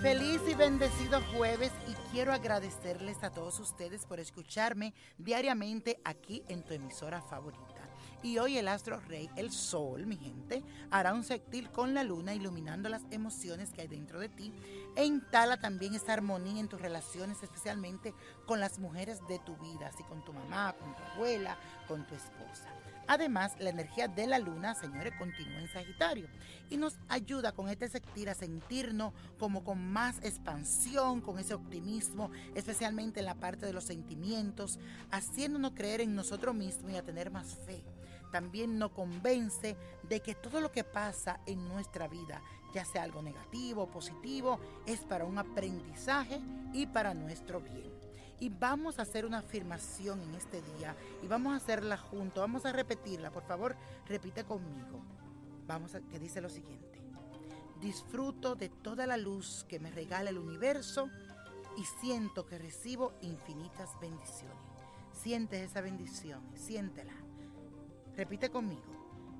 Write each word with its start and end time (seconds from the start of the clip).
Feliz 0.00 0.40
y 0.48 0.54
bendecido 0.54 1.20
jueves 1.36 1.70
y 1.86 1.92
quiero 2.10 2.32
agradecerles 2.32 3.22
a 3.22 3.28
todos 3.28 3.60
ustedes 3.60 4.06
por 4.06 4.18
escucharme 4.18 4.94
diariamente 5.18 6.00
aquí 6.04 6.42
en 6.48 6.62
tu 6.62 6.72
emisora 6.72 7.20
favorita. 7.20 7.79
Y 8.22 8.36
hoy 8.36 8.58
el 8.58 8.68
astro 8.68 9.00
rey, 9.00 9.30
el 9.36 9.50
sol, 9.50 10.06
mi 10.06 10.16
gente, 10.16 10.62
hará 10.90 11.14
un 11.14 11.24
sextil 11.24 11.70
con 11.70 11.94
la 11.94 12.04
luna 12.04 12.34
iluminando 12.34 12.90
las 12.90 13.02
emociones 13.10 13.72
que 13.72 13.80
hay 13.80 13.88
dentro 13.88 14.20
de 14.20 14.28
ti 14.28 14.52
e 14.94 15.06
instala 15.06 15.58
también 15.58 15.94
esa 15.94 16.12
armonía 16.12 16.60
en 16.60 16.68
tus 16.68 16.82
relaciones, 16.82 17.42
especialmente 17.42 18.12
con 18.46 18.60
las 18.60 18.78
mujeres 18.78 19.20
de 19.26 19.38
tu 19.38 19.56
vida, 19.56 19.86
así 19.86 20.02
con 20.04 20.22
tu 20.22 20.34
mamá, 20.34 20.74
con 20.78 20.94
tu 20.94 21.02
abuela, 21.14 21.56
con 21.88 22.06
tu 22.06 22.14
esposa. 22.14 22.68
Además, 23.06 23.56
la 23.58 23.70
energía 23.70 24.06
de 24.06 24.26
la 24.26 24.38
luna, 24.38 24.74
señores, 24.74 25.14
continúa 25.18 25.58
en 25.58 25.68
Sagitario 25.68 26.28
y 26.68 26.76
nos 26.76 26.98
ayuda 27.08 27.52
con 27.52 27.68
este 27.68 27.88
sextil 27.88 28.28
a 28.28 28.34
sentirnos 28.34 29.14
como 29.38 29.64
con 29.64 29.84
más 29.84 30.18
expansión, 30.22 31.22
con 31.22 31.38
ese 31.38 31.54
optimismo, 31.54 32.30
especialmente 32.54 33.20
en 33.20 33.26
la 33.26 33.34
parte 33.34 33.64
de 33.64 33.72
los 33.72 33.84
sentimientos, 33.84 34.78
haciéndonos 35.10 35.72
creer 35.72 36.02
en 36.02 36.14
nosotros 36.14 36.54
mismos 36.54 36.92
y 36.92 36.96
a 36.96 37.02
tener 37.02 37.30
más 37.30 37.56
fe 37.66 37.82
también 38.30 38.78
nos 38.78 38.92
convence 38.92 39.76
de 40.02 40.20
que 40.20 40.34
todo 40.34 40.60
lo 40.60 40.70
que 40.70 40.84
pasa 40.84 41.40
en 41.46 41.68
nuestra 41.68 42.08
vida, 42.08 42.42
ya 42.72 42.84
sea 42.84 43.02
algo 43.02 43.22
negativo 43.22 43.82
o 43.82 43.90
positivo, 43.90 44.58
es 44.86 45.00
para 45.00 45.24
un 45.24 45.38
aprendizaje 45.38 46.40
y 46.72 46.86
para 46.86 47.14
nuestro 47.14 47.60
bien. 47.60 47.90
Y 48.38 48.48
vamos 48.48 48.98
a 48.98 49.02
hacer 49.02 49.26
una 49.26 49.38
afirmación 49.38 50.20
en 50.22 50.34
este 50.34 50.62
día 50.62 50.96
y 51.22 51.26
vamos 51.26 51.52
a 51.52 51.56
hacerla 51.56 51.98
juntos, 51.98 52.40
vamos 52.40 52.64
a 52.64 52.72
repetirla, 52.72 53.30
por 53.30 53.42
favor, 53.42 53.76
repite 54.06 54.44
conmigo. 54.44 55.00
Vamos 55.66 55.94
a 55.94 56.00
que 56.00 56.18
dice 56.18 56.40
lo 56.40 56.48
siguiente. 56.48 57.00
Disfruto 57.80 58.56
de 58.56 58.68
toda 58.68 59.06
la 59.06 59.16
luz 59.16 59.64
que 59.68 59.78
me 59.78 59.90
regala 59.90 60.30
el 60.30 60.38
universo 60.38 61.08
y 61.76 61.84
siento 62.00 62.46
que 62.46 62.58
recibo 62.58 63.12
infinitas 63.20 63.90
bendiciones. 64.00 64.56
Siente 65.12 65.62
esa 65.62 65.80
bendición, 65.80 66.42
siéntela. 66.54 67.12
Repite 68.16 68.50
conmigo. 68.50 68.82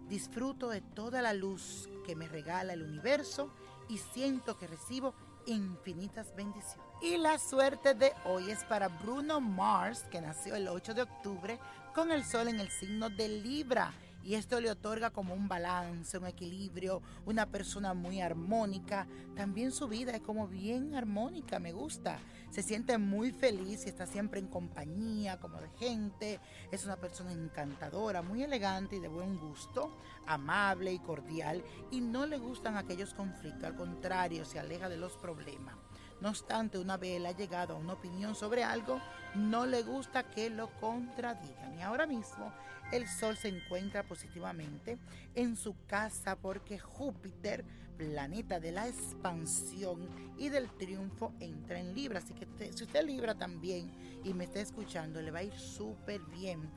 Disfruto 0.09 0.69
de 0.69 0.81
toda 0.81 1.23
la 1.23 1.33
luz 1.33 1.89
que 2.05 2.17
me 2.17 2.29
regala 2.29 2.73
el 2.73 2.83
universo 2.83 3.51
y 3.89 3.99
siento 3.99 4.59
que 4.59 4.67
recibo 4.67 5.15
infinitas 5.47 6.35
bendiciones. 6.35 6.87
Y 7.03 7.17
la 7.17 7.39
suerte 7.39 7.95
de 7.95 8.13
hoy 8.25 8.51
es 8.51 8.65
para 8.65 8.89
Bruno 8.89 9.41
Mars, 9.41 10.05
que 10.11 10.21
nació 10.21 10.55
el 10.55 10.69
8 10.69 10.95
de 10.95 11.03
octubre 11.03 11.59
con 11.95 12.13
el 12.13 12.25
sol 12.25 12.49
en 12.49 12.61
el 12.61 12.71
signo 12.71 13.09
de 13.11 13.29
Libra 13.29 13.93
y 14.23 14.35
esto 14.35 14.61
le 14.61 14.71
otorga 14.71 15.11
como 15.11 15.35
un 15.35 15.49
balance, 15.49 16.19
un 16.19 16.27
equilibrio, 16.27 17.03
una 17.27 17.47
persona 17.47 17.95
muy 17.95 18.21
armónica. 18.21 19.07
También 19.35 19.73
su 19.73 19.89
vida 19.89 20.13
es 20.13 20.21
como 20.21 20.47
bien 20.47 20.95
armónica, 20.95 21.59
me 21.59 21.73
gusta. 21.73 22.19
Se 22.51 22.63
siente 22.63 22.99
muy 22.99 23.33
feliz 23.33 23.87
y 23.87 23.89
está 23.89 24.07
siempre 24.07 24.41
en 24.41 24.49
compañía, 24.49 25.39
como 25.39 25.61
de 25.61 25.71
gente. 25.79 26.41
Es 26.71 26.85
una 26.85 26.97
persona 26.97 27.33
encantadora, 27.33 28.23
muy 28.23 28.43
elegante 28.43 28.97
y 28.97 29.01
de 29.01 29.09
buen 29.09 29.39
gusto, 29.39 29.97
amable 30.27 30.93
y 30.93 30.99
cordial 30.99 31.63
y 31.91 32.01
no 32.01 32.27
le 32.27 32.39
gustan 32.39 32.77
aquellos 32.77 33.15
conflictos, 33.15 33.65
al 33.65 33.77
contrario, 33.77 34.45
se 34.45 34.59
aleja 34.59 34.89
de 34.89 34.97
los 34.97 35.17
problemas. 35.17 35.77
No 36.21 36.29
obstante, 36.29 36.79
una 36.79 36.97
vez 36.97 37.17
él 37.17 37.27
ha 37.27 37.33
llegado 37.33 37.75
a 37.75 37.79
una 37.79 37.95
opinión 37.95 38.35
sobre 38.35 38.63
algo, 38.63 39.01
no 39.35 39.65
le 39.67 39.83
gusta 39.83 40.25
que 40.25 40.51
lo 40.51 40.69
contradigan. 40.79 41.79
Y 41.79 41.83
ahora 41.83 42.07
mismo 42.07 42.53
el 42.93 43.09
Sol 43.09 43.37
se 43.37 43.49
encuentra 43.49 44.03
positivamente 44.03 44.99
en 45.35 45.57
su 45.57 45.75
casa 45.87 46.37
porque 46.37 46.79
Júpiter, 46.79 47.65
planeta 47.97 48.61
de 48.61 48.73
la 48.73 48.89
expansión 48.89 50.09
y 50.37 50.49
del 50.49 50.69
triunfo, 50.77 51.33
entra 51.41 51.79
en 51.79 51.95
Libra. 51.95 52.19
Así 52.19 52.35
que 52.35 52.47
si 52.73 52.85
usted 52.85 53.05
Libra 53.05 53.35
también 53.35 53.91
y 54.25 54.35
me 54.35 54.45
está 54.45 54.61
escuchando, 54.61 55.23
le 55.23 55.31
va 55.31 55.39
a 55.41 55.45
ir 55.45 55.55
súper 55.55 56.21
bien. 56.23 56.69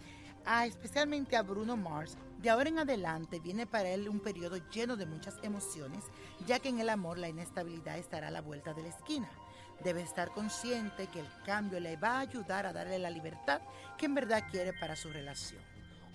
Ah, 0.46 0.66
especialmente 0.66 1.38
a 1.38 1.42
Bruno 1.42 1.78
Mars, 1.78 2.18
de 2.42 2.50
ahora 2.50 2.68
en 2.68 2.78
adelante 2.78 3.40
viene 3.40 3.66
para 3.66 3.90
él 3.90 4.10
un 4.10 4.20
periodo 4.20 4.58
lleno 4.70 4.98
de 4.98 5.06
muchas 5.06 5.40
emociones, 5.42 6.04
ya 6.46 6.60
que 6.60 6.68
en 6.68 6.82
el 6.82 6.90
amor 6.90 7.18
la 7.18 7.30
inestabilidad 7.30 7.98
estará 7.98 8.28
a 8.28 8.32
la 8.32 8.42
vuelta 8.42 8.74
de 8.74 8.84
la 8.84 8.90
esquina. 8.90 9.30
Debe 9.86 10.02
estar 10.02 10.32
consciente 10.32 11.08
que 11.08 11.22
el 11.22 11.28
cambio 11.46 11.80
le 11.80 11.96
va 11.96 12.18
a 12.18 12.20
ayudar 12.20 12.66
a 12.66 12.74
darle 12.74 13.00
la 13.00 13.10
libertad 13.10 13.62
que 13.98 14.06
en 14.06 14.16
verdad 14.16 14.44
quiere 14.52 14.74
para 14.74 14.98
su 14.98 15.10
relación. 15.10 15.62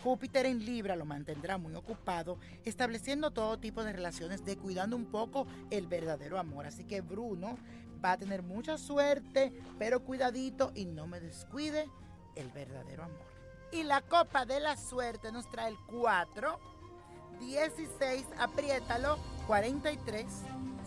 Júpiter 0.03 0.45
en 0.45 0.63
Libra 0.65 0.95
lo 0.95 1.07
mantendrá 1.07 1.57
muy 1.57 1.75
ocupado, 1.75 2.39
estableciendo 2.67 3.31
todo 3.31 3.59
tipo 3.59 3.83
de 3.83 3.95
relaciones, 3.95 4.45
de 4.45 4.59
cuidando 4.59 4.95
un 4.95 5.07
poco 5.07 5.47
el 5.71 5.87
verdadero 5.87 6.39
amor. 6.39 6.67
Así 6.67 6.85
que 6.85 7.01
Bruno 7.01 7.57
va 8.05 8.13
a 8.13 8.19
tener 8.19 8.43
mucha 8.43 8.77
suerte, 8.77 9.55
pero 9.79 10.05
cuidadito 10.05 10.71
y 10.75 10.85
no 10.85 11.07
me 11.07 11.19
descuide 11.19 11.89
el 12.37 12.51
verdadero 12.51 13.05
amor. 13.05 13.38
Y 13.73 13.83
la 13.83 14.01
copa 14.01 14.47
de 14.47 14.61
la 14.61 14.77
suerte 14.77 15.31
nos 15.31 15.49
trae 15.51 15.69
el 15.69 15.79
4, 15.87 16.59
16, 17.41 18.27
apriétalo, 18.39 19.19
43, 19.47 20.27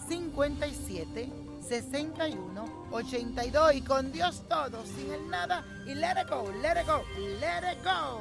57, 0.08 1.30
61, 1.68 2.88
82. 2.92 3.76
Y 3.76 3.82
con 3.82 4.12
Dios 4.12 4.44
todo, 4.50 4.84
sin 4.86 5.12
el 5.12 5.30
nada. 5.30 5.64
Y 5.86 5.94
let 5.94 6.22
it 6.22 6.30
go, 6.30 6.52
let 6.62 6.82
it 6.82 6.88
go, 6.88 7.04
let 7.40 7.72
it 7.72 7.84
go. 7.84 8.20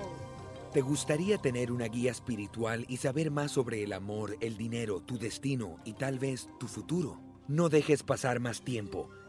¿Te 0.72 0.82
gustaría 0.82 1.38
tener 1.38 1.72
una 1.72 1.86
guía 1.86 2.12
espiritual 2.12 2.84
y 2.88 2.98
saber 2.98 3.32
más 3.32 3.50
sobre 3.50 3.82
el 3.82 3.92
amor, 3.92 4.36
el 4.40 4.56
dinero, 4.56 5.00
tu 5.00 5.18
destino 5.18 5.78
y 5.84 5.94
tal 5.94 6.20
vez 6.20 6.48
tu 6.60 6.68
futuro? 6.68 7.20
No 7.48 7.68
dejes 7.68 8.04
pasar 8.04 8.38
más 8.38 8.60
tiempo. 8.60 9.10